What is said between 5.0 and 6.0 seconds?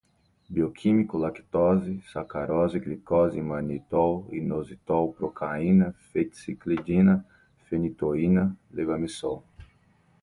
procaína,